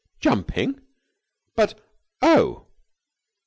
"Jumping! 0.19 0.81
But 1.55 1.79
oh!" 2.23 2.65